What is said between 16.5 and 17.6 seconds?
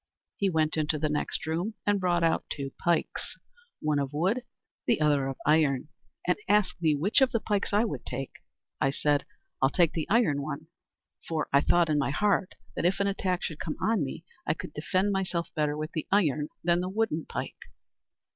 than the wooden pike.